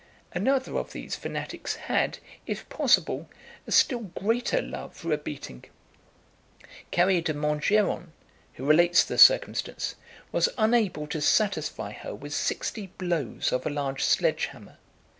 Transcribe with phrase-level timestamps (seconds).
[0.33, 2.17] Another of these fanatics had,
[2.47, 3.29] if possible,
[3.67, 5.65] a still greater love for a beating.
[6.91, 8.11] Carré de Montgeron,
[8.53, 9.93] who relates the circumstance,
[10.31, 14.77] was unable to satisfy her with sixty blows of a large sledge hammer.